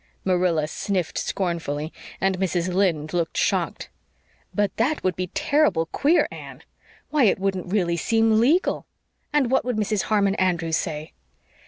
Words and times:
Marilla 0.25 0.65
sniffed 0.67 1.19
scornfully 1.19 1.93
and 2.19 2.39
Mrs. 2.39 2.73
Lynde 2.73 3.13
looked 3.13 3.37
shocked. 3.37 3.91
"But 4.51 4.75
that 4.77 5.03
would 5.03 5.15
be 5.15 5.27
terrible 5.27 5.85
queer, 5.85 6.27
Anne. 6.31 6.63
Why, 7.11 7.25
it 7.25 7.37
wouldn't 7.37 7.71
really 7.71 7.97
seem 7.97 8.39
legal. 8.39 8.87
And 9.31 9.51
what 9.51 9.63
would 9.63 9.77
Mrs. 9.77 10.01
Harmon 10.09 10.33
Andrews 10.37 10.77
say?" 10.77 11.13